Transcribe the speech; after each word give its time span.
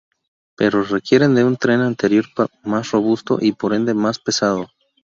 Pero 0.55 0.81
requieren 0.81 1.35
de 1.35 1.43
un 1.43 1.57
tren 1.57 1.79
anterior 1.81 2.25
más 2.63 2.89
robusto 2.89 3.37
y 3.39 3.51
por 3.51 3.71
ende, 3.75 3.93
más 3.93 4.17
pesado. 4.17 4.65